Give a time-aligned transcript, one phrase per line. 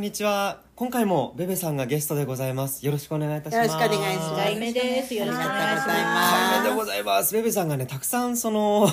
[0.00, 0.62] んにちは。
[0.76, 2.86] 今回もベベさんがゲストでございます。
[2.86, 3.68] よろしくお願いいたします。
[3.70, 4.34] よろしくお願いします。
[4.34, 5.14] 回目です。
[5.14, 7.34] よろしくお願いしまます回目でございます。
[7.34, 8.88] ベベさんがねたくさんその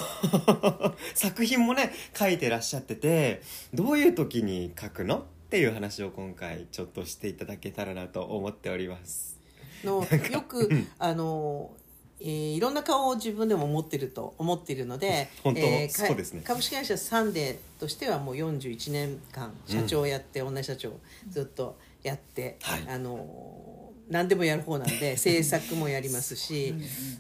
[1.16, 3.42] 作品もね書いてらっしゃってて
[3.74, 9.40] どういう時に書くのっていう話を今回ちょっとしていただけたらなと思っております。
[9.86, 11.72] のよくあの、
[12.20, 16.42] えーいろんな顔を自分でも持ってると思っているので 本当えかそうですね。
[16.44, 20.94] 株式会社サンデーとしてはもう41年間社長をやって、女社長
[21.30, 22.88] ずっとやって、はい。
[22.88, 26.74] あの何でもやる方なんで 制作もやりますし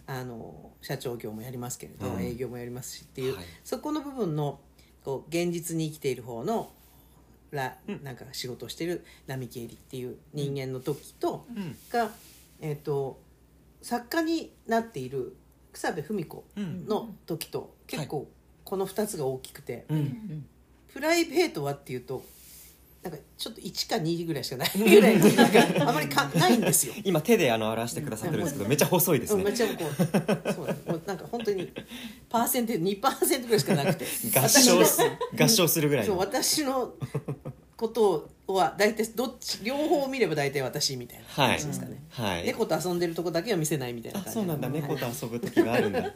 [0.05, 2.23] あの社長業もやりますけれど、うん。
[2.23, 3.45] 営業もやりますしっていう、はい。
[3.63, 4.59] そこの部分の
[5.03, 6.71] こう現実に生きている方の
[7.51, 8.03] らうん。
[8.03, 11.77] なんか仕事をしてる並木絵里っていう人間の時と、うん。
[11.89, 12.11] が、
[12.61, 13.19] えー、と
[13.81, 15.35] 作家になっている
[15.71, 16.85] 草部文子うん。
[16.87, 18.29] の時と結構
[18.63, 20.45] この2つが大きくて、うん。
[20.91, 22.23] プライベートはっていうと
[23.03, 26.93] なんかちょっと1か2ぐらいしかない ぐらいなんかあまりかないんですよ。
[27.03, 31.71] 今手であの表してくださってるんですけどめっちゃ細いですうん、めっねちゃこうそうもうなんか本当に
[32.29, 34.05] パーセンテージ2%ぐらいしかなくて。
[34.37, 35.01] 合唱す
[35.39, 36.95] 合唱するぐらいそうの私の
[37.77, 41.49] ことは大体どっち両方見れば大体私みたいなはい。
[41.51, 42.45] 感じですかね、はい。
[42.45, 44.69] 猫と遊んでるとこだけは見せないみたいなあ感じそうなんだ。
[44.69, 46.01] 猫はいと遊ぶ時があるんだ。
[46.01, 46.13] だか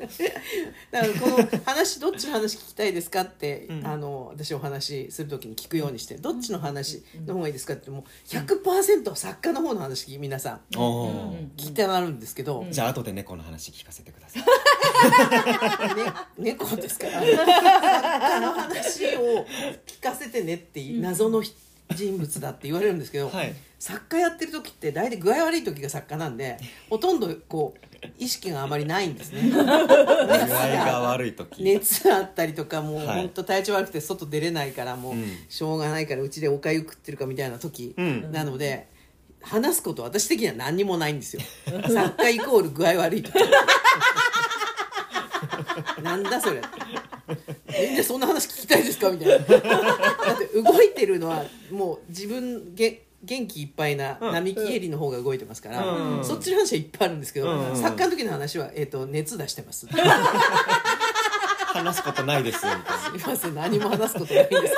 [0.92, 3.88] らこの話どっちの話聞きたいですかって、うん。
[3.88, 14.44] あの私お話しする時に聞くようにしてどっちの話の方がいいですかってもう100%作家の方の話皆さん聞きたがるんですけど、じゃあ後で猫の話聞かせてください。
[15.96, 17.22] ね、猫ですから。
[17.22, 19.46] 作家の話を
[19.86, 21.54] 聞かせてねっていう謎のひ
[21.96, 23.54] 人物だって言われるんですけど、はい。
[23.80, 26.58] 作家やってる時って大体具合悪い時が作家なんで
[26.90, 27.80] ほとんどこう
[28.20, 29.42] 意識があまりないんですね。
[29.50, 31.64] 具合が悪い時。
[31.64, 33.08] 熱あったりとかもうはい。
[33.22, 35.38] 本当体調悪くて外出れないからもううん。
[35.50, 38.32] しょうがないからうちでおかゆ食ってるかみたいな時うん。
[38.32, 38.88] なので
[39.42, 41.42] 話すこと私的には何にもないんですよ。
[41.66, 43.34] 作家イコール具合悪い時。
[46.04, 46.62] なんだそれ
[47.80, 49.10] みんなそんな話聞きたいですか？
[49.12, 49.38] みたいな。
[49.46, 54.34] だって動いてるのはもう自分げ元気いっぱいなうん。
[54.34, 56.26] 並木絵里の方が動いてますから、うん。
[56.26, 57.76] そっちの話はいっぱいあるんですけど、うん。
[57.76, 59.88] 作家の時の話は、えー、と熱出してます。
[61.74, 63.00] 話すことないですみたいな。
[63.00, 64.74] すいません何も話すことないんです。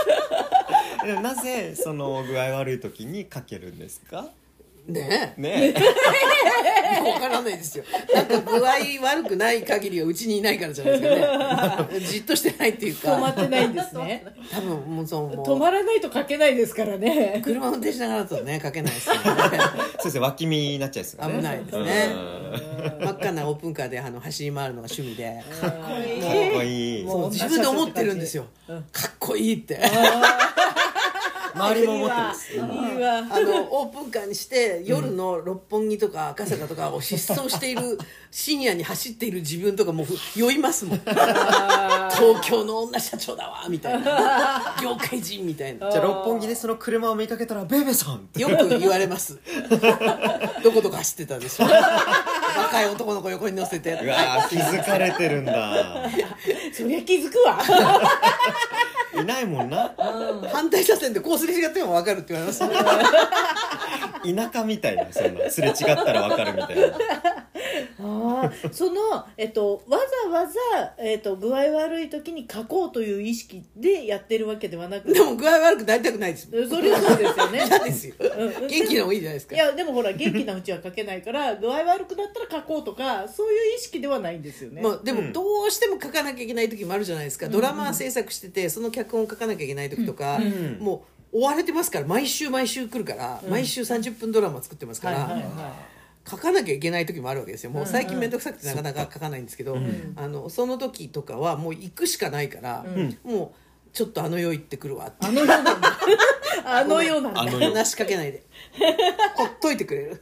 [1.22, 4.28] なぜその具合悪い時にかけるんですか？
[4.88, 7.10] ねねえ。
[7.10, 7.86] わからないですよ。
[8.14, 8.72] なんか具合
[9.02, 12.00] 悪くない限りはうちにいないからじゃないですかね。
[12.06, 14.26] じっとしてないっていう止まかってないんですね。
[14.52, 17.42] 多分もうそう止まらないと書けないですからね。
[17.44, 19.42] 車運転しながらだとね書けないですけどね。
[20.00, 21.38] そうですね脇見になっちゃいますからね。
[21.38, 22.12] 危ないですね。
[22.14, 23.06] うん。
[23.06, 25.42] 真っ赤なオープンカーであの走り回るのが趣味で。
[25.62, 26.22] かっこいい。
[26.22, 27.04] かっこいい。
[27.04, 28.48] もそう自分で思ってるんですよ。
[28.68, 29.80] うんかっこいいって
[31.56, 32.48] 周りも思ってます。
[32.60, 32.66] あ
[33.42, 37.98] のオープンカーにして夜の六本木とか赤坂とかを疾走している
[38.32, 41.00] 深夜に走っている自分とかもう酔いますもん。
[41.06, 44.76] 東京の女社長だわみたいな。
[44.82, 45.92] 業界人みたいな。
[45.92, 48.42] じゃあ六本木でその車を見かけたら「ベベさん!」って。
[48.42, 49.40] よく言われます。
[50.64, 53.92] どこどこ走ってたでしょ若い男の子横に乗せて。
[53.94, 56.10] うわー気づかれてるんだ。
[56.76, 57.60] そりゃ気づくわ。
[59.24, 59.92] いないもんな。
[60.52, 62.60] 反対車線でこうすれ違っても分かるって言われます。
[64.24, 67.43] 田舎みたいなそんなすれ違ったら分かるみたいな
[68.04, 76.50] ああ、その、えっと、わざわざ、えっと、具合悪い時に書こうという意識でやってるわけではなくでも具合悪くなりたくないです。
[76.70, 77.66] それはそうですよね。
[77.66, 78.16] 嫌ですよ。
[78.20, 79.56] うん元気な方がいいじゃないですか。
[79.56, 84.82] いやでもほら元気なうちは書けないから具合悪くなったら書こうとかそういう意識ではないんですよね。
[84.82, 85.28] まあ、でうん。
[85.28, 92.06] もどうしても書かなきゃいけない時もあるじゃないですか、ドラマ制作しててその脚本を書かなきゃいけない時とか、んもう追われてますから。
[92.06, 95.93] 毎週毎週来るから、毎週30分ドラマ作ってますから、はいはいは
[96.30, 97.70] 書かなきゃいけない時もあるわけですよ。
[97.70, 99.78] もう最近面倒くさくてなかなか書かないんですけど、
[100.16, 102.86] あのその時とかはもう行くしかないから、
[103.24, 105.28] もうちょっとあの世行ってくるわって。
[105.28, 105.76] あの世なんだ。
[106.66, 107.42] あの世なんだ。
[107.52, 108.44] 話しかけないで。
[109.36, 110.22] ほっといてくれる。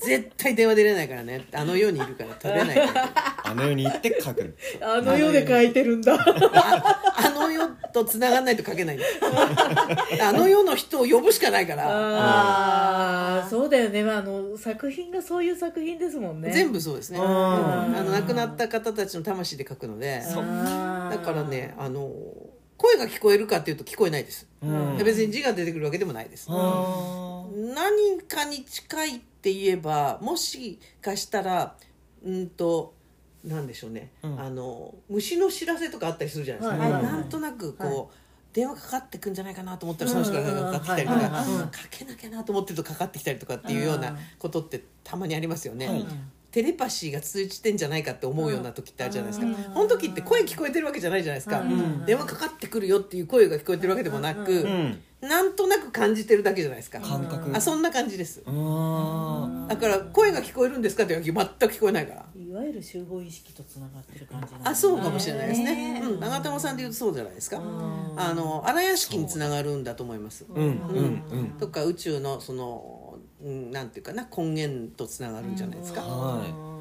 [0.00, 1.46] 絶対電話出れないからね。
[1.52, 3.12] あの世にいるから取れないから
[3.48, 4.50] あの世に行って書くの。
[4.80, 6.14] あの世で書いてるんだ。
[6.14, 8.98] ああの世と繋がんないと書けない
[10.20, 11.84] あの世の人を呼ぶしかないから。
[11.88, 14.02] ああそうだよね。
[14.02, 16.50] あの作品がそういう作品ですもんね。
[16.50, 17.22] 全部そうですね、あ
[18.04, 20.22] の亡くなった方たちの魂で書くので。
[20.22, 22.10] そっあーだからねあの
[22.76, 24.98] 声が聞こえるかっていうと聞こえないです、うん。
[24.98, 31.74] で別に字が出てくるわけでもないです、あ何かに近いって言えばもしかしたら
[32.22, 32.95] うんと
[33.46, 34.40] なんでしょうね、うん。
[34.40, 38.06] あの虫の知らせとかあったりするじゃないですか、なんとなくこう、はい。
[38.52, 45.88] 電話かかってくんじゃないかなと思ったらその人がかかってきたりとかかけなきゃなと思ってるとかかってきたりとかっていうようなことってたまにありますよね。
[45.88, 46.06] はい
[46.56, 52.06] テレパシーが通じてんじゃないかって思うような時ってあるじゃないですか、うんこの時って声聞こえてるわけじゃないじゃないですか、うん。
[52.06, 57.50] 電話かかってくるよっていう声が聞こえてるわけでもなく、うんうんなんとなく感じてるだけじゃないですか、感覚。
[57.56, 58.42] あそんな感じです。
[58.46, 62.26] あだから声が聞こえるんですかって全く聞こえないから
[62.66, 68.14] ゆる集合意識とつながってる感じなんだあそうかもしれないですね、ねうん、長友さんで言うとそうじゃないですか、うん。
[68.16, 76.75] あの荒屋敷につながるんだと思います、うんうんうんとか宇宙のその、うん、なんていうかな根源とつながるんじゃないですか、は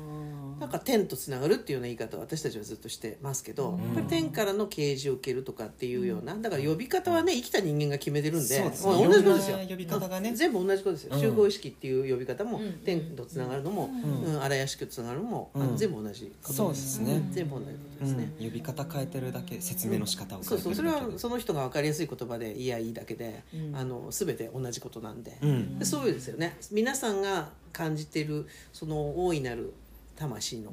[0.60, 9.58] なんか天とつながるっていうような言い方を私たちはずっとしてますけど、やっぱり天からの啓示を受けるとかっていうようなだから呼び方はね生きた人間が決めてるんでそうですもねう同じことですよ。
[9.70, 12.74] 呼び方がね全部同じことですよ、うん集合意識っていう呼び方も、うん。
[12.86, 13.90] 天とつながるのも、
[14.26, 14.42] うん。
[14.44, 17.28] 荒屋敷とつながるのも、全部同じそうですね。
[17.32, 18.44] 全部同じことうですね、ん。
[18.44, 23.76] 呼び方変えてるだけ説明の仕方をそう変えてそうそれはその人が分かりやすい言葉でいやいいだけで、うん。
[23.76, 25.80] あの全て同じことなんで,、うん。
[25.80, 26.58] でそうですよね。
[26.72, 29.74] 皆さんが感じてるその大いなる
[30.16, 30.72] 魂の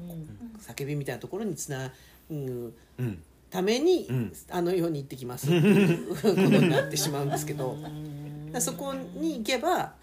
[0.61, 1.93] 叫びみたいなところにつな
[2.31, 3.23] ぐうん。
[3.51, 4.33] ために、うん。
[4.51, 5.47] あの世に行ってきます。
[5.47, 7.77] っていうことになってしまうんですけど。
[8.61, 9.95] そこに行けば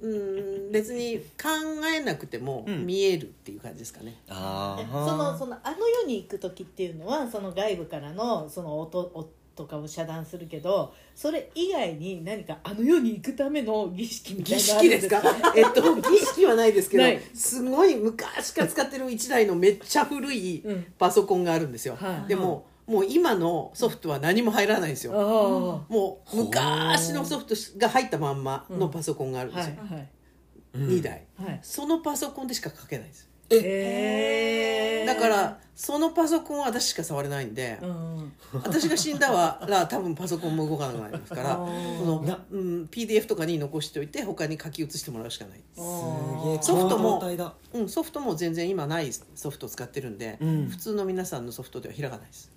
[0.00, 1.48] うん別に考
[1.92, 2.86] えなくてもうん。
[2.86, 4.16] 見えるっていう感じですかね。
[4.28, 15.22] あそあのそのあの世に行く時っていうのはその外部からのその音音とかを遮断するけどそれ以外に何かあの世に行くための儀式みたい儀なのあるん式ですか？
[15.56, 17.04] えっと儀式はないですけど
[17.34, 20.86] すごい昔から使ってる1台のめっちゃ古いうん。
[20.98, 22.28] パソコンがあるんですよ、はい。
[22.28, 25.16] でももう今のソフトは何も入らないんですよ、あ
[25.92, 29.94] もう昔のソフトが入ったまんまのパソコンがあるんあですよ、はい。
[29.94, 30.08] はい。
[30.76, 31.26] 2台。
[31.36, 31.60] はい。
[31.62, 33.24] そのパソコンでしか書けないです。
[33.24, 35.04] へえ。
[35.06, 38.32] だからそのパソコンは私しか触れないんで、うん。
[38.62, 39.30] 私が死んだ
[39.66, 41.62] ら多分パソコンも動かなくなりますから そ
[42.04, 45.60] の、うん、PDF とかに残しておいて他に書き写してもらうしかない。
[45.74, 47.22] すげえソフトも
[47.72, 50.68] うん、ソフトも全然今ないソフトを使ってるんで、うん。
[50.68, 52.50] 普通の皆さんのソフトでは開かないです。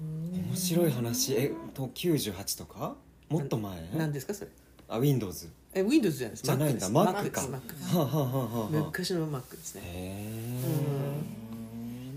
[0.00, 1.34] 面白い話。
[1.34, 2.96] えと98とか？
[3.28, 3.88] もっと前？
[3.96, 4.50] 何ですかそれ？
[4.88, 6.42] あ Windows え Windows じゃないです。
[6.44, 6.88] じゃないんだ。
[6.88, 7.48] Mac かです。
[7.48, 7.96] Mac です。
[7.96, 8.68] はあはあはあはあ。
[8.70, 9.82] 昔の Mac ですね。
[9.84, 10.14] へ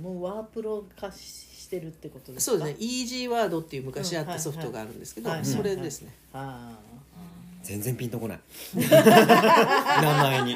[0.02, 2.58] えもうワープロ化してるってことですか？
[2.58, 2.86] そうですね。
[2.86, 6.78] Easy Word っていう昔あったソフトがあるんですけど、はいはいそれですね、あ
[7.64, 8.40] 全然ピンとこない。
[8.78, 8.84] 名
[10.24, 10.56] 前に。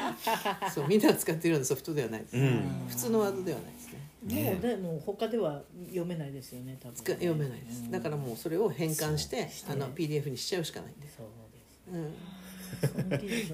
[0.72, 2.62] そうみんなが使ってるようなソフトではないです、うん。
[2.88, 4.00] 普通のワードではないですね。
[4.24, 6.94] あもうでも他では読めないですよね多分。
[6.94, 7.90] 使読めないです。
[7.90, 11.41] だからもうそれを変換してあの PDF にしちゃうしかないんで、すその技術みたいな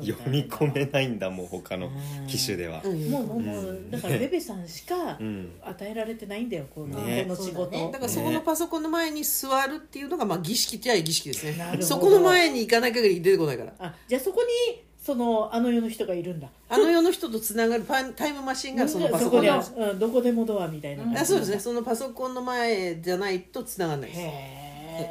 [0.00, 1.90] 読み込めないんだもう他の
[2.26, 2.81] 機種では。
[2.85, 3.11] うん。
[3.11, 5.52] もうもうもうだからベベさんしかうん。
[5.62, 7.25] 与えられてないんだよこの,、ね。
[7.25, 7.90] この仕事、だね。
[7.93, 11.56] だからそこのパソコンの前に座るっていうのがまあ儀式っちゃ儀式ですね。
[11.56, 11.82] なるほど。
[11.82, 13.74] そこの前に行かない限り出てこないから。
[13.79, 16.48] あじゃあそこにそのあの世の人がいるんだ。
[16.69, 19.43] あの世の人とつながるパンタイムマシンがそのパソコン。
[19.43, 21.20] にあるるうん、どこでもドアみたいな感じ。
[21.20, 21.58] あそうですね。
[21.58, 24.20] そのパソコンの前じゃないとつながらないです。
[24.20, 24.69] へえ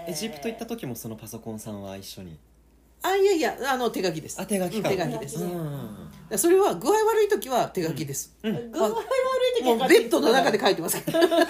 [0.08, 2.38] エジプト行った時もそのパソコンさんは一緒に
[3.04, 4.42] あいやいやあの手書きです。
[4.42, 5.44] あ手書き手書きです。
[5.44, 6.38] うん。
[6.38, 8.92] それは具合悪い時は手書きです、具合悪
[9.60, 11.22] い時はもうベッドの中で書いてますから。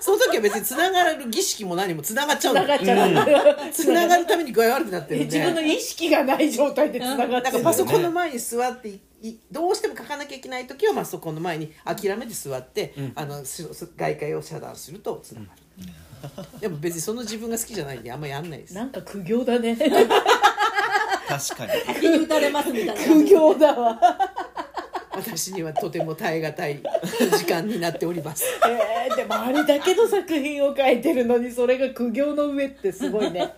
[0.00, 5.38] その時は別につながる儀式も何もつながっちゃうんつながでっちゃう、つながるために具合悪くなってるんで。
[5.38, 7.62] 自分の意識がない状態でつながってる。
[7.62, 15.46] パソコンの前に座っていいどうしても書かなきゃいけない時はパソコンの前に諦めて座って、あのすす外界を遮断するとつなが
[16.54, 18.74] る、でも別にその自分が好きじゃないんであんまりやんないです。
[18.74, 19.76] なんか苦行だね
[21.38, 21.72] 確かに。
[21.94, 22.94] 先に打たれますみたいな。
[22.94, 24.00] 苦行だわ。
[25.12, 26.82] 私にはとても耐え難い
[27.36, 28.44] 時間になっております。
[28.66, 33.52] えー、でもあれだけの作品を書いてるのにそれが苦行の上ってすごいね。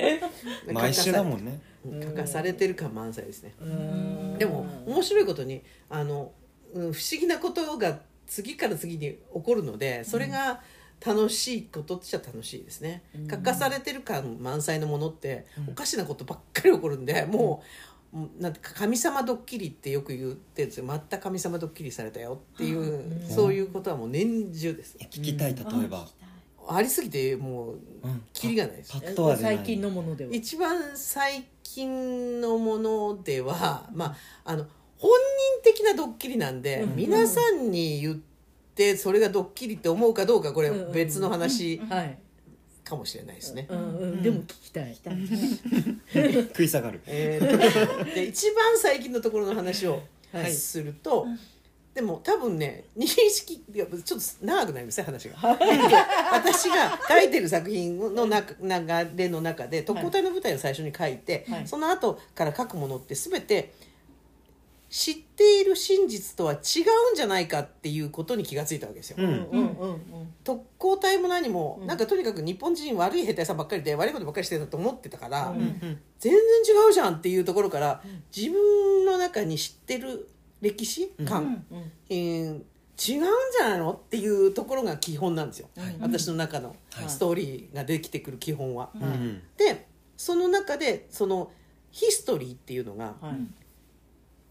[0.73, 1.61] 毎週だもんね。
[2.03, 3.55] 書かされてる感満載ですね。
[3.61, 4.39] うん。
[4.39, 6.33] でも面白いことにあの、
[6.75, 10.61] うん、不思議なことが次から次に起こるのでそれが
[11.05, 17.63] 楽しいことっちゃ楽しいですね、書かされてる感満載のものっておかしなことばっかり起こるんでも
[18.13, 24.97] うもうなんてか神様ドッキリってよく言ってるんですよまた神様ドッキリされたよっていう、そういうことはもう年中です。
[25.01, 26.07] え聞きたい例えば、
[26.69, 28.23] ありすぎてもううん。
[28.35, 28.93] キリがないです。
[28.93, 29.57] パッとは出ない。
[29.57, 30.31] 最近のものでは。
[30.33, 34.67] 一番最近のものでは、まあ、あの
[34.99, 36.97] 本人的なドッキリなんで、うん。
[36.97, 38.32] 皆さんに言って
[38.97, 42.19] それがドッキリって思うかどうかこれうん別の話はい、
[42.85, 43.67] かもしれないですね。
[43.69, 44.97] うんうん、でも聞きたい、
[46.49, 47.01] 食い下がる。
[47.07, 50.03] えーとで一番最近のところの話を
[50.33, 50.53] はい。
[50.53, 51.27] すると、
[51.95, 55.37] でも多分ね認識ちょっと長くなりますね話が。
[56.33, 61.69] 私が書いてる作品の中流れの中で特攻隊の舞台を最初に書いて、はい。
[61.69, 63.75] その後から書くものって全て
[64.93, 69.17] 知っている真実とは違うんじゃないかっていうことに気がついたわけですよ。
[69.19, 69.25] うん。
[69.25, 71.87] うんうんうん特攻隊も何も、うん。
[71.87, 75.61] なんかとにかく日本人悪い兵隊さんばっかりで悪いことばっかりしてたと思ってたから、うん。
[75.61, 78.03] うん全然違うじゃんっていうところから、
[78.37, 80.29] 自分の中に知ってる
[80.61, 82.63] 歴史観、うんえー
[83.05, 83.25] 違うん
[83.59, 85.97] じゃないのっていうところが基本なんですよ、はい。
[86.01, 87.09] 私の中のはい。
[87.09, 88.91] ストーリーができてくる基本は。
[88.95, 89.43] うんうん。
[89.57, 91.51] でその中でその
[91.91, 93.62] ヒストリーっていうのが、はい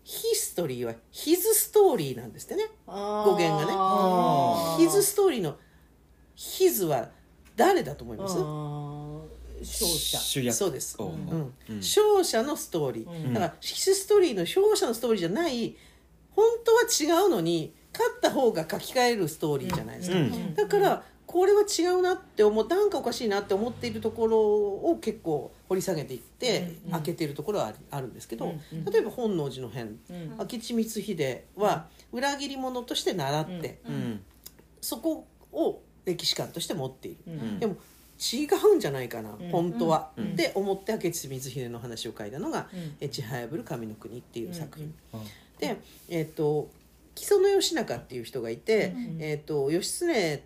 [0.04, 2.70] ヒストリーはヒズストーリーなんですってね。
[2.86, 4.84] 語源がね。
[4.84, 5.56] ヒズストーリーの
[6.36, 7.10] ヒズは
[7.56, 8.38] 誰だと思います？
[9.62, 10.18] 勝者。
[10.18, 10.56] 主役。
[10.56, 10.96] そうです。
[11.00, 11.14] をうん。
[11.70, 11.78] うん。
[11.78, 13.34] 勝者のストーリー、うん。
[13.34, 15.76] だからヒスストーリーの勝者のストーリーじゃない。
[16.32, 20.56] 本当は違うのに勝った方が書き換えるストーリーじゃないですか、うん。
[20.56, 28.86] だからこれは違うなって思うなんかおかしいなって思っているところを結構掘り下げていって、うん開けているところはあるんですけど、うんうん。
[28.86, 29.98] 例えば本能寺の変。
[30.10, 30.38] うん。
[30.38, 34.22] 明智光秀は裏切り者として習って、うん。
[34.82, 37.60] そこを歴史観として持っている、うん。
[37.60, 37.78] でも
[38.34, 39.50] 違うんじゃないかな、うん。
[39.50, 40.34] 本当は、うん。
[40.34, 45.22] って思って明智光秀の話を書いたのがうん「えちはやぶる神の国」っていう作品、うん。
[45.60, 45.78] で、
[46.10, 46.70] えっと
[47.16, 49.18] 木曽義仲っていう人がいて、うん。
[49.22, 50.44] えっと義経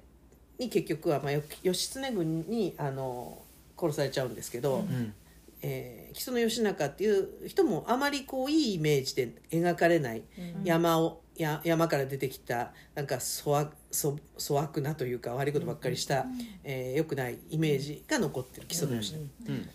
[0.58, 3.42] に結局は、まあ、よ義経軍にあの
[3.80, 5.14] 殺されちゃうんですけど、うん。
[5.62, 10.24] えー木曽義仲っていう人もあまりこういいイメージで描かれない
[10.64, 16.26] 山をや山から出てきたなんか粗悪粗粗悪なというか悪いことばっかりした、
[16.64, 19.70] えー良くないイメージが残ってる木曽義仲、うん。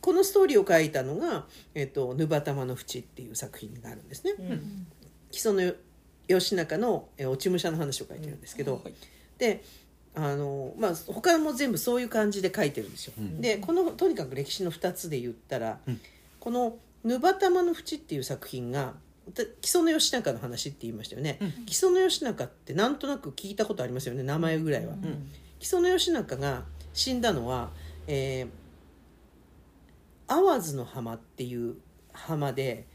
[0.00, 4.34] このストーリーを書いたのが「えー、とぬばたまの淵」っていう作品があるんですね。
[4.38, 4.86] うん。
[5.32, 5.72] 木曽の
[6.28, 8.80] 義仲の、えー落ち武者の話を書いてるんですけど、
[9.38, 9.64] で
[10.20, 13.12] あのまあ他も全部そういう感じで書いてるんですよ。
[13.16, 13.40] うん。
[13.40, 16.00] でこのとにかく歴史の2つで言ったら、うん。
[16.40, 18.94] この「ぬばたまの淵」っていう作品が
[19.32, 21.66] た木曽の義仲の話って言いましたよね、うん。
[21.66, 24.94] 木曽の義仲ってなんとなく聞いたことありますよね名前ぐらいは。
[24.94, 25.30] うん。
[25.60, 27.70] 木曽の義仲が死んだのは、
[28.08, 28.48] えー、
[30.26, 31.76] 淡津の浜っていう
[32.12, 32.86] 浜で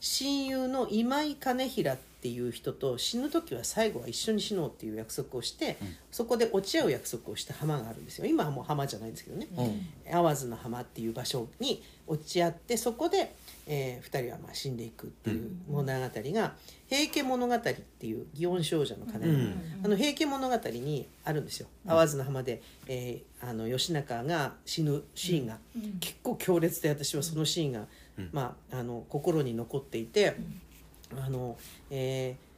[0.00, 5.96] 親友の今井兼平っていう人と死ぬ時は最後は一緒に死のうっていう約束をして、うん。
[6.10, 8.26] そこで落ち合う約束をした浜があるんですよ。
[8.26, 9.86] 今はもう浜じゃないんですけどね、うん。
[10.10, 13.34] 淡津の浜っていう場所に落ち合ってそこで、
[13.66, 16.54] え2人はまあ死んでいくっていう物語が
[16.88, 25.58] 「平家物語」っていう祇園少女の鐘、うんあの平家物語にあるんですよ淡津の浜で、えーあの義仲が死ぬシーンが、
[25.98, 27.86] 結構強烈で私はそのシーンが、
[28.16, 30.36] うんまあ、あの心に残っていて、
[31.18, 31.56] あの
[31.90, 32.52] えー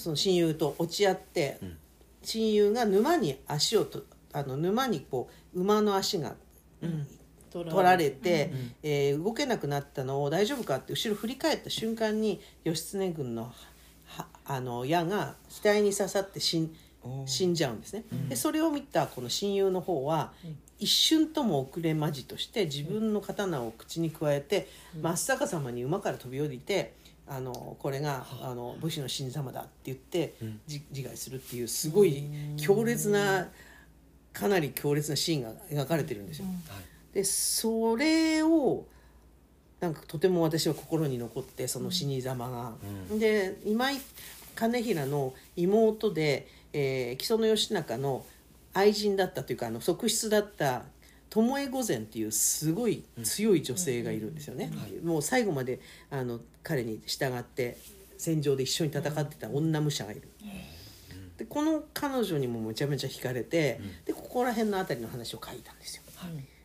[0.00, 1.78] その親友と落ち合って、うん。
[2.22, 4.02] 親友が沼に足をと
[4.32, 6.34] あの沼にこう馬の足が
[6.82, 7.06] うん。
[7.50, 13.50] 取取られて、うんえー動けなくなったのを大丈夫かって後ろ振り返った瞬間に義経軍の
[14.06, 16.70] はあの矢が額に刺さって死ん
[17.26, 20.32] 死んじゃうんですね、でそれを見たこの親友の方は、
[20.78, 24.68] 一瞬とも遅れまじとして自分の刀を口に加えて、
[25.00, 26.94] 真っ逆さまに馬から飛び降りて
[27.28, 30.34] あのこれがあの武士の死に様だって言って、
[30.68, 32.24] 自害するっていうすごい
[32.56, 33.48] 強烈な
[34.32, 36.46] かなり強烈なシーンが描かれてるんですよ。
[36.46, 37.14] はい。
[37.14, 38.86] でそれを
[39.80, 42.74] なんかとても私は心に残ってその死に様が。
[43.10, 43.18] うん。
[43.18, 43.96] で今井
[44.58, 48.24] 兼平の妹で、えー木曽義仲の
[48.72, 50.82] 愛人だったというかあの側室だった
[51.30, 54.70] 巴御前っていうすごい強い女性がいるんですよね、
[55.02, 55.80] もう最後まで
[56.10, 57.78] あの彼に従って
[58.18, 60.22] 戦場で一緒に戦ってた女武者がいる、
[61.38, 66.02] でこの彼女にもめちゃめちゃ惹かれて、でここら辺のあたりの話を書いたんですよ。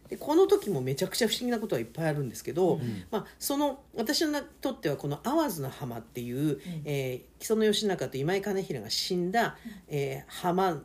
[0.09, 2.81] でこの時もめちゃくちゃ不思議なことはいっぱいあるんですけど、
[3.11, 9.55] まあ、その私にとってはこの淡津の浜っていう、えー木曽義仲と今井兼平が死んだ、
[9.87, 10.81] えー浜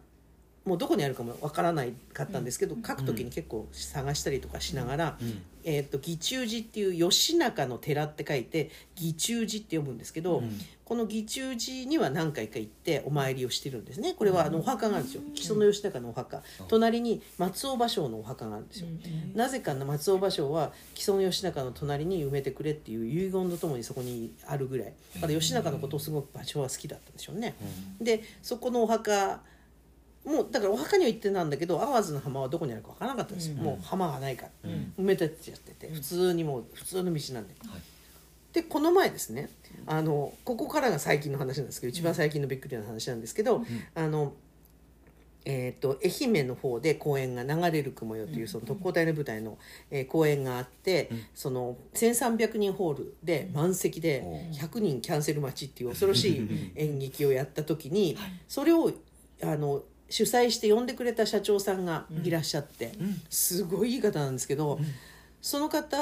[0.65, 5.19] もうどこにあるかもわからないかったんですけど、書く時に結構探したりとかしながら、
[5.69, 10.43] えー、と義中寺っていう吉中の寺って書いて義中寺って読むんですけど、
[10.85, 14.15] この義中寺には何回か行ってお参りをしてるんですね。
[14.15, 15.23] これはあのお墓があるんですよ。
[15.35, 18.87] 木曽の吉中のお墓、隣に松尾芭蕉のお墓があるんですよ、
[19.35, 24.93] なぜかな松尾芭蕉は木曽の吉中の隣に埋めてくれっていう遺言とともにそこにあるぐらい。
[25.17, 27.57] だから吉中のことをすごく芭蕉は好きだったんでしょうね、
[28.01, 29.41] でそこのお墓
[30.27, 37.55] もうだからお墓には行ってたんだけど淡路の浜はどこにあるか分からなかったんですよ、もう浜がないから、埋めてっちゃってて普通にもう普通の道なんで、
[38.53, 39.51] でこの前ですね
[39.87, 43.65] あのここからが最近の話なんですけど一番最近のびっくりな話なんですけど、
[43.95, 44.33] あの
[45.49, 49.59] えー、と愛媛の方で公演が「流れる雲よ」というその特攻隊の舞台の、
[49.93, 58.19] えー公演があって、その1300人ホールで満席で100人キャンセル待ちっていう恐ろしい 演劇をやった時に
[58.49, 58.93] それを
[59.43, 62.93] あの主催して呼んでくれた社長さんがいらっしゃって、
[63.29, 64.79] すごいいい方なんですけど、
[65.47, 65.97] その方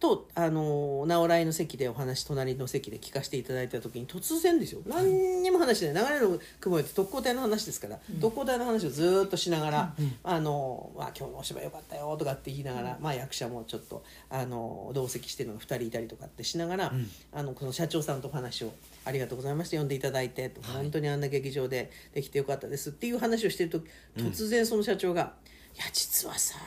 [0.00, 4.82] とあの直来の席でお話隣の席で聞かせていただいた時に突然ですよ。
[4.86, 6.04] 何にも話してない。
[6.12, 16.92] 流れの雲よって特攻隊の話ですから、特攻隊の話をずーっとしながら「あのまあ、今日のお芝居よかったよ」とかって言いながら、まあ、役者もちょっとあの同席してるのが2人いたりとかってしながら、
[17.32, 18.74] あのこの社長さんとお話を
[19.06, 23.80] 「ありがとうございました呼んでいただいて」と本当にあんな劇場でできてよかったです」っていう話をしてると
[24.18, 25.32] 突然その社長が
[25.74, 26.58] 「いや実はさ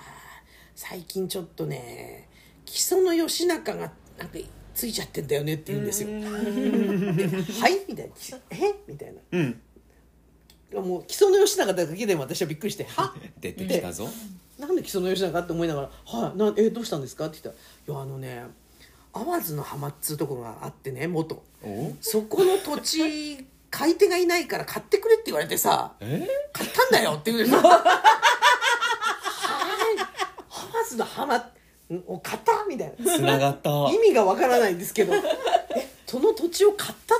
[0.75, 2.27] 最近ちょっとね
[2.65, 4.37] 木曽の義仲がなんか
[4.73, 6.09] ついちゃってんだよねって言うんですよ。
[6.09, 7.85] ではい？
[7.87, 8.13] みたいな
[8.51, 8.75] 「え？
[8.87, 9.21] みたいな。
[9.31, 9.61] うん。
[10.73, 13.15] もう木曽の義仲だけでも私はびっくりして「は？
[13.39, 14.09] 出てきたぞ。
[14.59, 17.65] なんで木曽の義仲って思いながら「はいなえどうしたんですか?」って言ったら
[17.95, 18.43] 「いやあのね
[19.13, 21.41] 淡路の浜っつうとこがあってね元。
[21.63, 21.93] お？
[22.01, 26.27] そこの土地買い手がいないから買ってくれって言われてさえ？
[26.51, 27.43] 買ったんだよって言う。
[27.47, 27.61] んですよ。
[27.61, 27.81] はい
[30.97, 31.51] の浜
[32.07, 33.05] を買ったみたいな。
[33.05, 33.69] つながった。
[33.91, 35.13] 意味がわからないんですけど。
[35.15, 35.21] え
[36.05, 37.15] その土地を買った？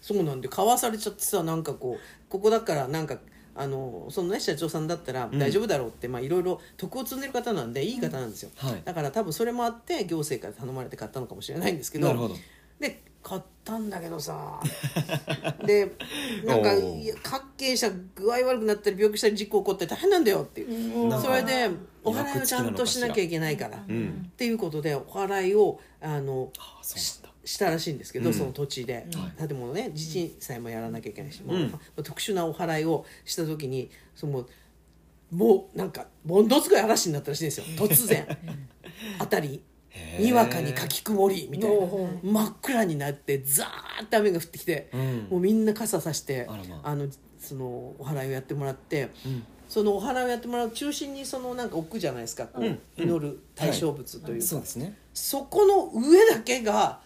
[0.00, 3.18] そうなんで買わされちゃってさなんかこうここだからなんか
[3.54, 8.82] あのそのね社長さんだったら大丈夫だろうって、まあいろいろ徳を積んでる方なんでいい方なんですよ、はい。
[8.84, 12.08] だから多分それもあって行政から頼まれて買ったのかもしれないんですけど。
[12.08, 12.34] なるほど。
[12.80, 14.60] で買ったんだけどさ。
[15.64, 15.92] で
[16.44, 16.70] なんか
[17.22, 21.10] 関係者具合悪くなったり病気したり事故起こって大変なんだよっていう。
[21.20, 21.70] それで
[22.04, 24.30] お祓いをちゃんとしなきゃいけないから、ん。
[24.32, 26.50] っていうことでお祓いをあの
[27.44, 28.34] したらしいんですけど、うん。
[28.34, 31.70] その土地で、は建物ね地震さえもやらなきゃいけないし、うん。
[31.70, 34.46] まあ特殊なお祓いをした時にその
[35.30, 37.64] もうなんかものすごい嵐になったらしいんですよ。
[37.76, 38.26] 突然。
[39.18, 39.54] 辺り。
[39.54, 39.71] へー
[40.18, 41.86] にわかにかき曇りみたいな。
[42.22, 45.00] 真っ暗になってザーッと雨が降ってきて、うん。
[45.30, 46.94] もうみんな傘さしてまあ。
[46.94, 47.06] の
[47.38, 47.64] その
[47.98, 49.44] お祓いをやってもらって、うん。
[49.68, 52.78] そのお祓いをやってもらう中心にそのなんか置くじゃないですかこう、うん。
[52.96, 54.96] 祈る対象物というか、そうですね。
[55.12, 57.00] そこの上だけが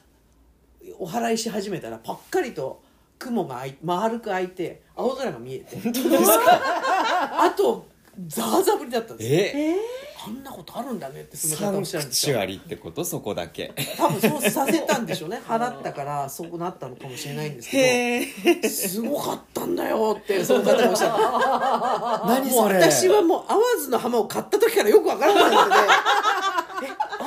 [0.99, 2.83] お祓いし始めたらパッカリと
[3.18, 5.77] 雲が丸く開いて青空が見えて。
[5.83, 7.87] あと
[8.27, 9.62] ザーザー降りだったんですよ。
[9.62, 9.77] え？
[10.27, 13.05] あんなことあるんだねってその方おっしゃるんクですってこと？
[13.05, 13.73] そこだけ。
[13.97, 15.41] 多分そうさせたんでしょうね。
[15.47, 18.27] 払ったからそうなったのかもしれないんですけ
[18.61, 21.17] どすごかったんだよってその方がおっしゃっ
[22.23, 25.75] て何それ私はもう淡路の浜を買った時からよくわからないので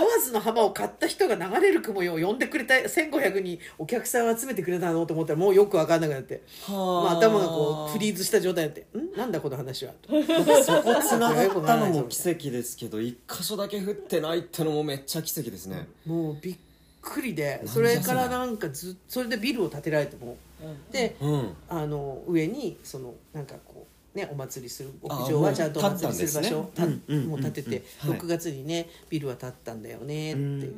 [0.01, 9.17] え淡路の浜を買った人が流れる雲よを呼んでくれた1500人お客さんを集めてくれたのと思ったらもうよくわかんなくなって、まあ、頭がこうフリーズした状態になって「ん？
[9.17, 10.09] なんだこの話は」と
[10.63, 15.87] そこつながったのも奇跡ですけど一箇所だけ降ってないってのもめっちゃ奇跡ですね。
[16.05, 16.57] もうびっ
[17.01, 17.97] くりでそれ。
[17.97, 20.37] からなんかずっそれでビルを建てられても。
[20.91, 21.53] でうん。
[21.67, 28.19] あの上にそのなんかこうねお祭りする屋あ上はちゃんとお祭りする場所もう建ったんですねもう建ててうんはい。
[28.19, 30.69] 6月にねビルは建ったんだよねって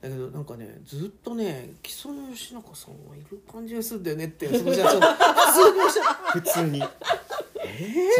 [0.00, 5.12] だけどなんかねずっとね木曽の吉中さんはいる感じがするんだよねってその社長普
[5.52, 6.80] 通におっしゃ普通に。
[6.80, 6.88] 社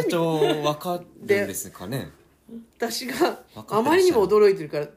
[0.09, 2.09] 長分かるんですかね。
[2.77, 4.87] 私があまりにも驚いてるから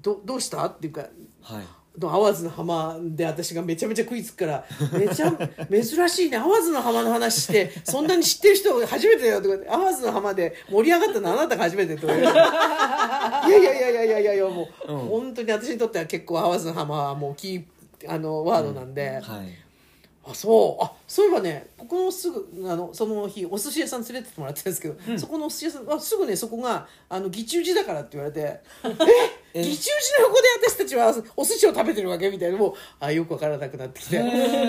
[0.00, 0.64] どどうした？
[0.66, 1.08] っていうか
[1.42, 1.64] はい
[2.00, 5.32] の淡路の浜で私がめちゃめちゃ食いつくからめちゃ
[5.70, 14.98] 珍しいね淡路の浜の話してそんなに知ってる人初めてだよとか言って淡路の浜で盛り上がったのあなたが初めてとか言われていやいやいやいやいやいやいやもう、うん。
[14.98, 17.64] 本当に私にとっては結構淡路の浜はもうキー
[18.08, 19.67] あのワードなんで、はい
[20.30, 20.84] あそう。
[20.84, 28.40] あそういえばねここのすぐあのその日お寿司屋さん連れてってもらったんですけど、そこのお寿司屋さんあすぐねそこがあの義中寺だからって言われて
[29.54, 29.58] え？
[29.66, 32.30] 義中寺の横で私たちはお寿司を食べてるわけ？
[32.30, 34.16] みたいなもうあよくわからなくなってきて。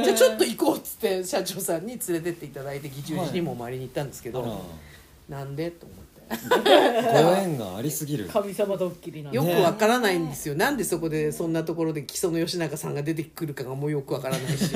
[0.04, 4.45] じゃあちょっと行こうっつって社長さんに連れてっていただいて義中寺にもお参りに行ったんですけど、あ
[5.32, 5.72] らなんで？
[5.72, 8.27] と思ってご縁がありすぎる。
[8.27, 14.71] 神様ドッキリなんよでくわからないんですよ、なんでそこでそんなところで木曽の吉永さんが出てくるかがもうよくわからないし。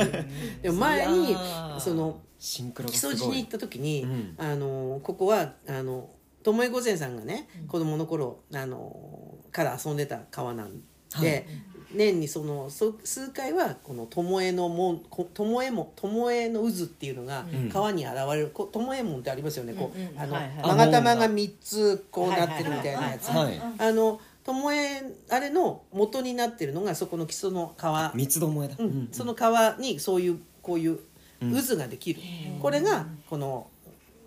[0.62, 1.36] でも前に
[1.80, 4.36] そのシンクロが木曽路に行った時に、うん。
[4.38, 6.10] あのここはあの
[6.44, 10.82] 巴御前さんがね、子供の頃あのから遊んでた川なん
[11.22, 11.48] で、
[11.94, 17.70] 年にそのそ数回はこの巴の門こ巴門巴の渦っていうのがうん。
[17.70, 18.52] 川に現れる。
[18.54, 20.54] こ巴門ってありますよね、こううんうんあの、はいはい。
[20.88, 23.30] 勾玉が3つこうなってるみたいなやつ。
[23.30, 24.52] はいあの巴
[25.30, 28.12] あれの元になってるのがそこの基礎の川。
[28.14, 31.00] 三つどもえだ、うん、その川にそういうこういう
[31.40, 32.22] 渦ができる、
[32.62, 33.68] これがこの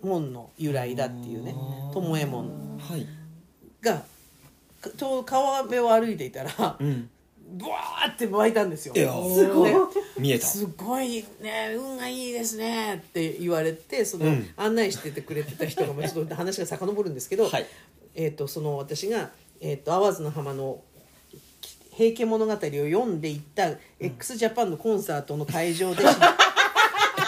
[0.01, 1.55] 門の由来だっていうね。
[1.93, 2.79] 巴門。
[2.79, 3.07] はい。
[4.95, 7.09] ちょうど川辺を歩いていたらうん
[7.49, 8.93] ブワーって湧いたんですよ。
[8.95, 9.11] いや。
[9.11, 9.71] すごい。
[10.19, 10.45] 見えた。
[10.45, 14.49] すごいね運がいいですねって言われてその、うん。
[14.57, 17.65] 案内しててくれてた人がまあちょっと話が遡るんですけど、はい。
[18.15, 19.31] えー、とその私が、
[19.61, 20.81] えー、と淡路の浜の
[21.93, 26.03] 「平家物語」を読んでいった x ジャパンのコンサートの会場で、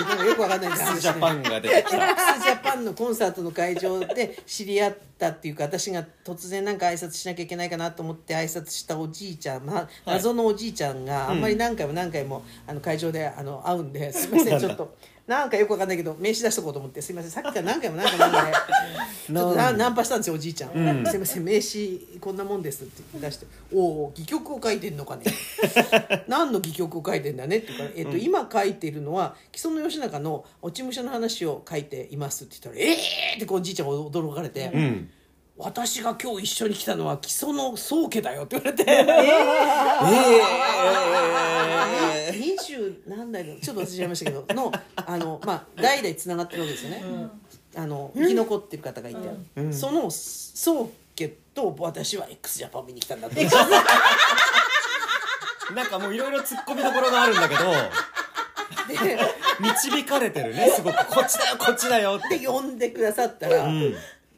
[0.04, 0.74] なんかよくわかんないん。
[0.74, 1.98] ですスジャパンが出てきた。
[2.40, 14.96] ジャパンのコンサートの会場で知り合ったっていうか私が突然なんか挨拶しなきゃいけないかなと思って挨拶したおじいちゃん、まあ、謎のおじいちゃんがあんまり何回も何回もあの会場であの会うんですいませんちょっと。
[15.30, 18.58] なんかよくわかんないけど名刺出しとこうと思ってすいませんさっきから何回も何回も何回も
[19.30, 20.72] ちょっとなナンパしたんですよおじいちゃん、
[21.06, 25.26] すいません名刺こんなもんですって出して「おお戯曲を書いてんのかね。
[26.28, 34.72] 何の戯曲を書いてんだね」って言うから、えっと今書いているのは木曽の義仲の落ち武者の話を書いています」って言ったら「ええー!」ってこうおじいちゃんが驚かれて。
[34.74, 35.10] うん。
[35.62, 39.10] 私が今日一緒に来たのは木曽の宗家だよって言われて、 え二
[43.44, 43.60] の。
[43.60, 47.04] ちょっと忘れちゃいましたけどの あの、まあ、代々つながってるわけですよね、
[47.76, 49.20] あの生き残ってる方がいて、
[49.72, 53.50] その宗家と私は x ジャパン見に来たんだとー、
[55.76, 57.64] なんかもういろいろ突っ込みどころがあるんだけど
[58.88, 59.20] で
[59.60, 60.72] 導かれてるね。
[60.72, 62.40] すごくこっちだよこっちだよって。
[62.40, 63.94] で呼んでくださったら、ん。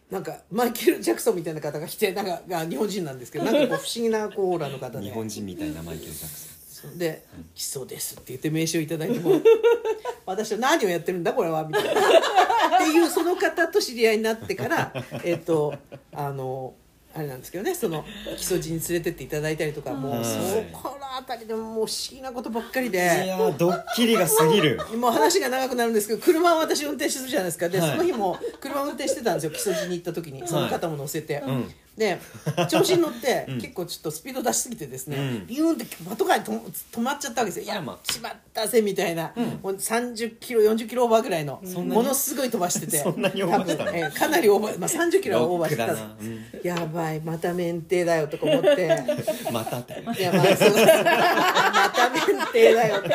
[0.09, 5.05] なんかマイケル・ジャクソンみたいな方が来てなんかが日本人なんですけどなんかこう不思議なこうオーラの方で。
[5.05, 6.50] 日本人みたいなマイケル・ジャクソン
[6.97, 9.41] で「基礎です」って言って名刺をいただいても
[10.25, 12.01] 私は何をやってるんだこれはみたいな。
[12.01, 15.73] っていうその方と知り合いになってから えっ、と
[16.13, 16.73] あの
[17.13, 18.05] あれなんですけどねその
[18.37, 20.23] 基礎寺に連れてっていただいたりとかもうはい。
[20.23, 20.31] そ
[20.71, 22.97] この辺りでももう不思議なことばっかりいで。
[22.97, 24.79] やードッキリが過ぎる。
[24.97, 27.67] もう話が長くなるんですけど車を私運転するじゃないですか。
[27.67, 27.91] で、はい。
[27.91, 29.51] その日も車運転してたんですよ。
[29.51, 32.19] 木曽路に行った時にその方も乗せて、うんで
[32.67, 33.61] 調子に乗って、ん。
[33.61, 35.47] 結構ちょっとスピード出しすぎてですね、うん。
[35.47, 36.51] ビューンってパトカーにと
[36.97, 42.97] 止まっちゃったわけですよ「いやしまったぜ」みたいな、もう30キロ40キロオーバーぐらいのものすごい飛ばしてて。
[42.97, 46.67] そんなにオーバーしたの多分えーかなりオーバー、まあ、30キロはオーバーしてた。
[46.67, 49.03] やばいまた免停だよとか思って。
[49.53, 49.93] またって。
[49.93, 50.69] いやまあそう。
[50.73, 53.09] また免停だよって。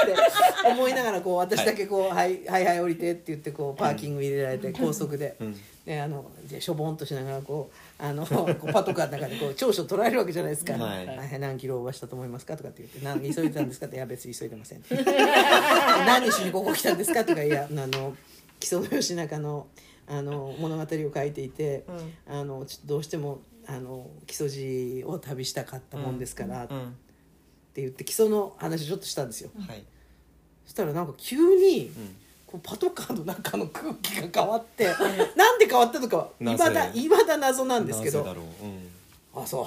[0.70, 11.07] 思いながらこう私だけこう、はい、はいはい降りてって言ってこうパーキング入れられて高速で、んであのでしょぼんとしながらこうあの こうパトカーの中でこう長所取られるわけじゃないですか「はい。
[11.07, 11.38] はい。
[11.38, 14.83] 何キロオーバーしたと思いますか?」とかって言って「何急いでたんですか?」って「いや別に急いでません」
[16.07, 18.16] 何しにここ来たんですか?」とか「いやあの
[18.59, 19.68] 木曽義仲の
[20.09, 21.85] あの物語を書いていて、
[22.29, 26.88] あのちょっとどうしてもあの木曽路を旅したかったもんですから」うん。
[26.88, 26.92] っ
[27.77, 29.85] て言って基礎の話をちょっとしたんですよ、はい。
[30.64, 31.90] そしたらなんか急に、
[32.46, 34.87] こうパトカーの中の空気が変わって
[35.37, 38.18] なんで変わったのかはいまだいまだ謎なんですけど。
[38.22, 38.64] なぜだろう、
[39.37, 39.42] うん。
[39.42, 39.66] あそう。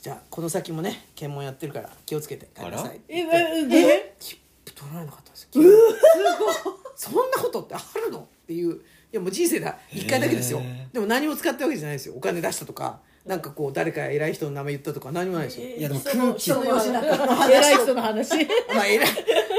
[0.00, 3.00] じゃあこの先もね検問やってるから気をつけて帰りなさい。
[3.08, 5.48] えええ切符取られなかったんです。
[5.50, 5.66] すごい
[6.94, 8.20] そんなことってあるの？
[8.20, 8.74] っていう。
[8.74, 8.78] い
[9.12, 9.78] やもう人生だ。
[9.90, 10.62] 1回だけですよ。
[10.92, 12.14] でも何も使ったわけじゃないですよ。
[12.16, 15.66] お金出したとかなんかこう誰か偉い人の名前言ったとか何もないですよ。
[15.66, 16.50] いやでもその空気。
[16.50, 18.30] その吉永の偉い人の話。
[18.74, 19.08] まあ、偉い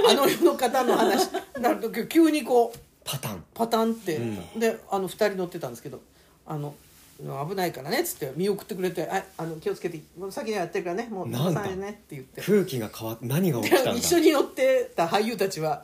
[0.10, 1.30] あの世の方の話。
[1.60, 3.44] なると急にこうパターン。
[3.54, 4.60] パタンって、うん。
[4.60, 6.02] であの2人乗ってたんですけど
[6.46, 6.74] あの
[7.20, 12.42] 危ないからねっつって見送ってくれて「ああの気をつけてもう先にはやってるからねもうなさね」って言って。
[12.42, 13.94] 空気が変わって何が起きたんだ。
[13.94, 15.84] で一緒に乗ってた俳優たちは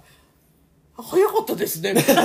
[0.95, 2.15] 「早かったですね」みたい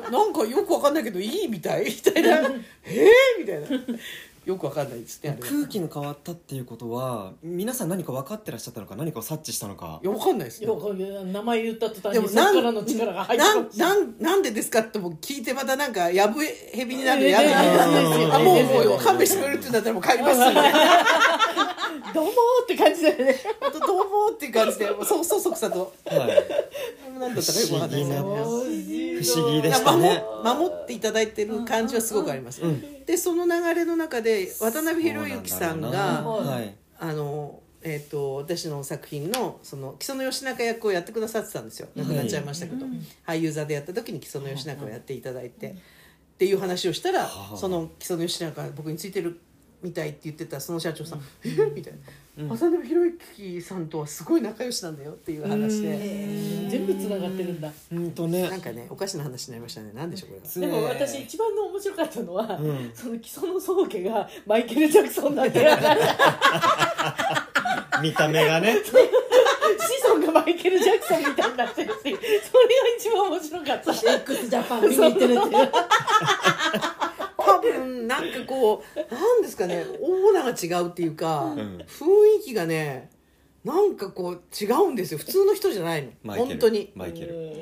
[0.10, 1.84] なんかよくわかんないけどいいみたい？
[1.90, 2.38] みたいな
[2.84, 3.06] 「え
[3.38, 3.66] えみたいな。
[4.44, 8.96] よくわかんないですね空気が変わったっていうことは皆さん何か分かってらっしゃったのか？
[8.96, 10.00] 何かを察知したのか？
[10.02, 10.66] いやわかんないですい。
[10.66, 10.72] や
[11.22, 20.38] 名前言った途端でもなんにそっからの力が入ってなんなんなんでですかっても聞いてまたなんかやぶへびになるやぶえーあもうもうえー勘弁してくれるって言うんだったらもう帰ります
[22.12, 23.40] どうもーって感じだよね
[23.86, 26.20] どうもって感じでもうそそそくさとはい
[27.22, 30.24] 何だったかよくわかんないですけど不思議でしたね。
[30.44, 32.60] 守守っていただいてる感じはすごくあります、
[33.06, 36.74] でその流れの中で渡辺裕之さんがうなはい。
[36.98, 41.88] あの、えー、と私の作品のその木曽の義仲役をやってくださってたんですよ。
[41.96, 42.86] 亡くなっちゃいましたけど、
[43.26, 45.74] 俳優座でやった時に木曽の義仲をやっていただいて、っ
[46.38, 47.56] ていう話をしたら、はあ。
[47.56, 49.38] その木曽の義仲僕についてる
[49.82, 51.98] みたいって言ってたその社長さん「えみたいな、
[52.34, 55.98] 渡辺裕之さんとはすごい仲良しなんだよっていう話で。
[56.70, 57.70] 全部つながってるんだ。
[57.92, 58.48] うんとね。
[58.48, 59.92] なんかねおかしな話になりましたね。
[59.92, 60.72] なんでしょうこれは。
[60.72, 62.90] でも私一番の面白かったのは、ん。
[62.94, 65.66] その基礎の宗家がマイケル・ジャクソンなんて子
[68.02, 68.76] 見た目がね。
[70.08, 72.18] 孫がマイケル・ジャクソンみたいになってるしそれが
[72.98, 73.92] 一番面白かった。
[74.14, 75.70] X ジャパン見に行ってるっていう
[77.44, 81.78] 多分なんかこうなんですかねオーラが違うっていうか、ん。
[81.78, 82.04] 雰
[82.40, 83.10] 囲気がね
[83.64, 85.18] なんかこう違うんですよ。
[85.18, 86.34] 普通の人じゃないの。
[86.34, 86.92] 本当に。
[86.94, 87.52] マイケル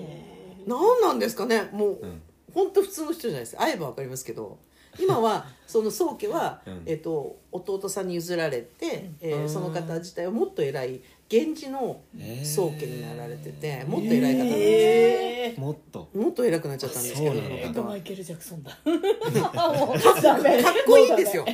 [0.66, 1.68] 何なんですかね。
[1.72, 2.22] もう、ん。
[2.54, 3.56] 本当普通の人じゃないです。
[3.56, 4.58] 会えば分かりますけど。
[4.98, 6.82] 今は その宗家は、うん。
[6.86, 11.00] えっと弟さんに譲られて、えーその方自体はもっと偉い
[11.32, 12.00] 源氏の
[12.42, 16.08] 宗家になられててもっと偉い方なんですえもっと。
[16.14, 17.86] もっと偉くなっちゃったんですけどそうなんだー、この方は。
[17.90, 18.78] マイケル・ジャクソンだ。
[18.84, 20.62] もうダメ。
[20.62, 21.46] かっこいいんですよ。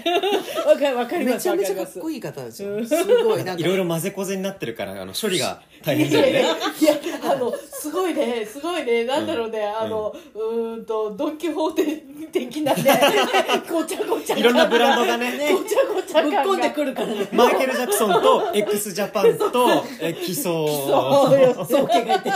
[0.66, 2.84] わかるわかりますめちゃめちゃかっこいい方ですよ。
[2.86, 3.04] す。
[3.04, 3.62] ごいなんか。
[3.62, 6.60] いろいろ混ぜこぜになってるからあの処理が大変いやいやだよね。
[6.80, 6.94] いや
[7.32, 9.04] あのすごいねすごいね。
[9.04, 12.82] なんだろうね、あのうーんとドン・キホーテ的なね
[13.70, 15.52] ごちゃごちゃいろんなブランドがね。
[15.52, 16.42] ごちゃごちゃ感が。
[16.44, 17.28] ぶっ込んでくるからね。
[17.32, 19.65] マイケル・ジャクソンと x ジャパンと
[20.00, 22.30] え基礎そうよ宗家がいて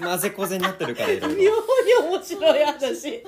[0.00, 1.52] 混ぜこぜになってるからいろい妙にろ
[2.12, 3.22] 面白い話。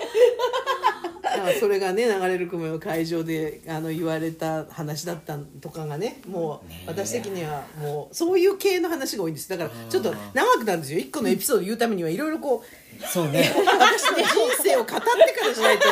[1.59, 9.48] それがね流れる雲の会場であの言われた話だったとかがねもう私的にはもうそういう系の話が多いんです。
[9.48, 10.98] だからちょっと長くなるんですよ。
[10.98, 12.66] 一個のエピソード言うためにはいろいろこう
[13.07, 13.52] そうね。
[13.54, 15.00] 私の人生を語ってか
[15.46, 15.85] らじゃないと。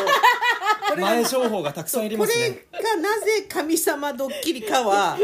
[0.88, 2.67] これが前情報がたくさんいりこれますね。
[2.73, 5.17] がなぜ神様ドッキリかは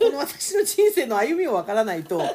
[0.00, 2.30] この私の人生の歩みをわからないと、はい。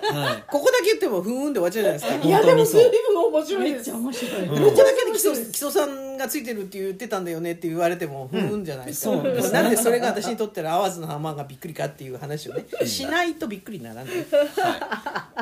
[0.47, 2.27] ここだけ言ってもふーんで終わっちゃうじゃないですか。
[2.27, 3.75] いやでも随分面白いです。
[3.75, 9.23] めっちゃ面白い、ここだけで基礎基礎さんがついてるって言ってたんだよねって言われてもふーんじゃないですか、そう。
[9.23, 14.13] ですねなんでそれが私にとっての淡路の浜がびっくりかっていう話をねしないとびっくりにならない、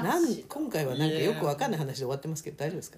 [0.04, 2.98] なん今回はなんかよくわかんない話で終わってますけど大丈夫ですか？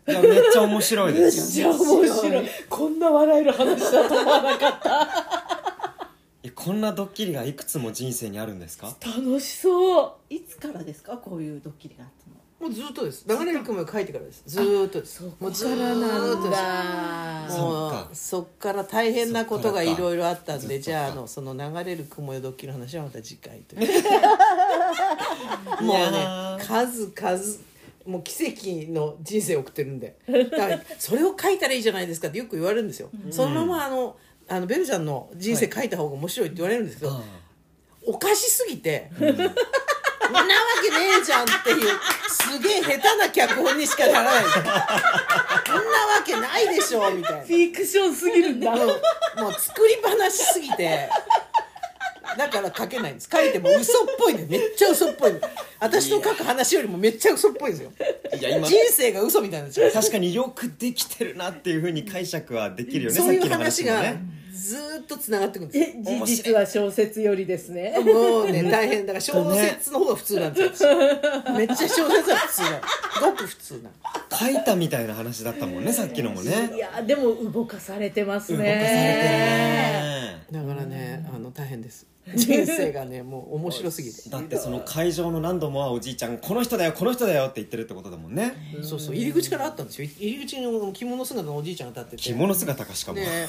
[0.49, 2.45] っちゃ面白いですじゃあ面白い。
[2.69, 5.07] こんな笑える話だと思わなかった。
[6.43, 8.95] えこんなドッキリがいくつも人生にあるんですか？
[9.05, 10.13] 楽しそう。
[10.33, 11.17] いつからですか？
[11.17, 13.23] こういうドッキリがあったのもうずっとです。
[13.27, 14.41] 流れる雲が書いてからです。
[14.47, 15.21] ずーっとです。
[15.39, 17.55] もうずーっとです。
[17.55, 18.09] そもっか。
[18.11, 20.69] うそっから大変なことがいろいろあったんそっか。
[20.69, 23.87] でじゃああのその流れる雲よドッキリの話はまた次回という。
[25.83, 26.65] もういやねー。
[26.65, 27.39] 数々
[28.07, 30.15] もう奇跡の人生を送ってるんで。
[30.49, 34.17] だからそれを書いたらいいじゃないですかってよく言われるんですよ、そのままあの
[34.47, 37.21] あのベルちゃんの人生書いた方が面白いって言われるんですけど、あ
[38.05, 39.27] おかしすぎて、そん。
[39.27, 40.45] なわ
[40.81, 41.87] けねえじゃんっていう
[42.29, 44.43] すげえ下手な脚本にしかならない。
[44.43, 44.75] そんなわ
[46.25, 47.41] けないでしょみたいな。
[47.41, 48.71] フィクションすぎるんだ。
[48.71, 48.87] もう
[49.41, 51.09] もう作り話しすぎて
[52.37, 53.29] だから書けないんです。
[53.31, 55.39] 書いても嘘っぽいねめっちゃ嘘っぽいの。
[55.79, 57.91] 私の書く話よりもめっちゃ嘘っぽいんですよ。
[58.37, 58.67] いや今。
[58.67, 63.17] 人生が嘘みたいなんですよ確かによくできてるなっていうふうに解釈はできるよね。
[63.17, 64.21] そういうさっきの話話がもね。
[64.57, 67.93] ずーっとつながってくるんです事実は小説よりですね。
[67.99, 69.05] もうね大変。
[69.05, 70.89] だから小説の方が普通なんですよ。
[71.55, 72.81] めっちゃ小説は普通なの
[73.31, 73.89] ごく普通なの
[74.35, 76.71] 書いたみたいな話だったもんねさっきのもね。
[76.75, 78.57] いやでも動かされてますね。
[78.57, 80.06] 動かされてるね
[80.51, 82.05] だからねあの大変です。
[82.35, 84.27] 人生がねもう面白すぎて。
[84.29, 88.53] だってその会場の何度もはおじいちゃんこの人だよこの人だよって言ってるってことだもんね。
[88.81, 90.09] そうそう入り口からあったんですよ。
[90.19, 93.47] 入り口に着物姿のおじいちゃんが立ってて着物姿かしかも、ね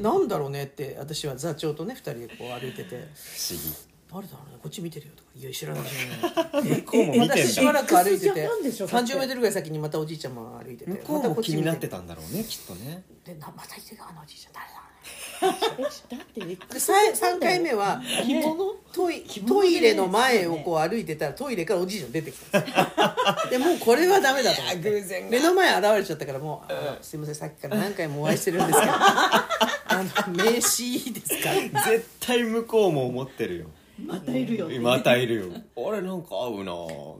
[0.00, 2.90] なんだろうねって私は座長とね2人でこう歩いてて。
[2.90, 3.92] 不思議。
[4.12, 5.30] 誰だろうねこっち見てるよとか。
[5.36, 5.84] いや知らない。
[5.84, 8.30] 知らない向こうも見てしばらく歩いてて。
[8.30, 14.81] X ジャパンでしょだって30メートルぐらい先にまたおじいちゃんも歩いてて向こうも気になってたんだろうねきっとねでなまたいてるあのおじいちゃん誰だ
[15.40, 15.48] だ
[16.16, 22.86] ってで3回目は着物トイトイレの前をこう歩いてたらトイレからおじいちゃん出てきたんですよ。
[23.50, 24.80] でもうこれはダメだと思って。
[24.90, 28.92] いや偶然が目の前現れちゃったからもうあ「すいませんさっきから何回もお会いしてるんですけど。
[29.94, 31.50] あの名刺いいですか?」
[31.90, 33.66] 絶対向こうも思ってるよ。
[34.04, 34.68] またいるよ。
[34.80, 35.44] またいるよ。
[35.76, 36.72] あれなんか合うな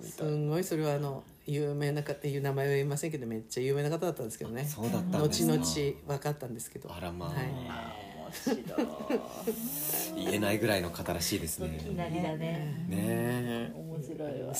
[0.02, 0.32] みすたいな。
[0.32, 4.64] んごいそれはあの有名な方いう名前は言いませんけどめっちゃ有名な方だったんですけどね。
[4.64, 5.64] そうだったんですか後々
[6.06, 6.92] 分かったんですけど。
[6.92, 7.46] あらまあ、はい。
[10.14, 11.76] 面言えないぐらいの方らしいですね。
[11.78, 12.86] いきなりだね。
[12.88, 12.88] ね。
[12.90, 14.54] え面白いわ。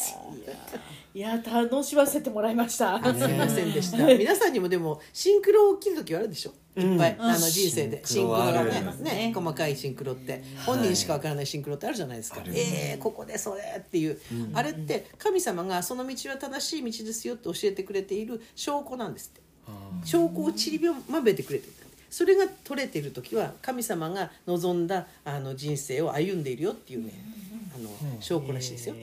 [1.15, 2.99] いや楽しませてもらいました。
[3.03, 4.05] すみませんでした。
[4.15, 6.53] 皆さんにもでもシンクロ起きる時はあるでしょ？
[6.75, 8.03] いっぱい、あの人生で。
[8.05, 8.81] シンクロがね。
[9.01, 9.33] ね。
[9.35, 10.43] 細かいシンクロって。
[10.65, 14.19] 本人しかわからないシンクロってあるじゃないですか、あるえー、ここでそれっていう、
[14.55, 19.43] あれって神様がその道は正しい道ですよって教えてくれている証拠なんですって。
[20.05, 21.73] 証拠をちりびまべてくれてる。
[22.11, 27.13] それが取れてる時は神様が望んだあの人生を歩んでいるよっていうね
[27.75, 27.89] あの
[28.21, 28.95] 証拠らしいですよ。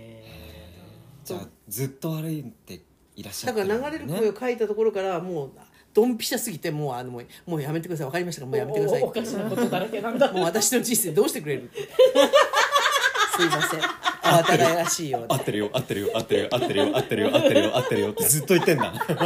[1.25, 2.81] じゃあずっと歩いて
[3.15, 5.51] いらっしゃだかってら流れる声を書いたところからもう
[5.93, 8.05] ドンピシャすぎてもうあのもうもうやめてください。
[8.05, 8.45] わかりましたか？
[8.45, 9.03] らもうやめてください。
[9.03, 10.31] おおかしなことだらけなんだ。
[10.31, 11.63] もう私の人生どうしてくれる？
[11.63, 13.79] ってすいません。
[14.21, 15.27] 慌ただいらしいようで。
[15.29, 15.69] 合ってるよ。
[15.73, 16.11] 合ってるよ。
[16.13, 16.49] 合ってるよ。
[16.53, 16.95] 合ってるよ。
[16.95, 17.35] 合ってるよ。
[17.35, 17.77] 合ってるよ。
[17.77, 18.11] 合ってるよ。
[18.11, 18.91] ってずっと言ってんだ。
[18.91, 19.25] 答え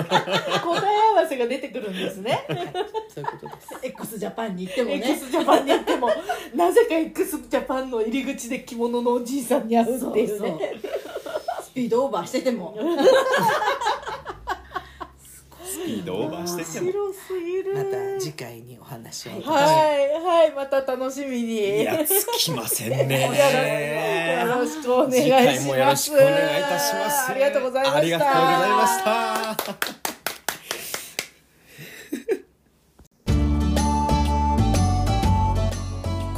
[1.17, 2.45] 合わせが出てくるんですね。
[3.13, 3.67] そういうことです。
[3.84, 4.95] x ジャパンに行ってもね。
[5.12, 6.10] x ジャパンに行っても。
[6.56, 10.73] なぜか x ジャパンの入り口で着物のおじいさんに会うっていうね。
[11.63, 12.78] スピードオーバーしてても。
[12.78, 12.80] ス
[15.85, 16.91] ピードオーバーしてても。
[16.91, 17.75] 面白すぎる。
[17.75, 19.41] また次回にお話をはい
[20.23, 21.81] はいまた楽しみに。
[21.81, 24.43] いやつきませんね。
[24.47, 27.31] よろしくお願いし次ます回もよろしくお願いいたします。
[27.31, 27.97] ありがとうございました。
[27.97, 29.93] ありがとうございました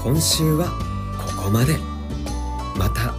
[0.04, 0.68] 今週は
[1.38, 1.76] ここまで。
[2.78, 3.16] また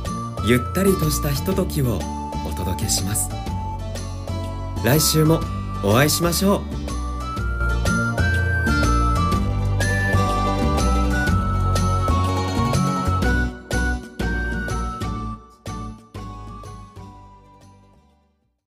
[0.46, 1.98] ゆったりとしたひとときを
[2.46, 3.28] お届けします。
[4.84, 5.40] 来週も
[5.82, 6.86] お会いしましょう。